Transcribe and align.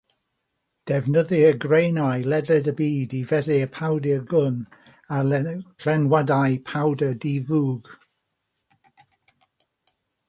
Defnyddir 0.91 1.51
graenau 1.65 2.15
ledled 2.31 2.69
y 2.71 2.73
byd 2.79 3.13
i 3.17 3.19
fesur 3.33 3.67
powdr 3.75 4.25
gwn 4.33 4.57
a 5.19 5.19
llenwadau 5.33 6.57
powdr 6.73 7.15
di-fwg. 7.27 7.93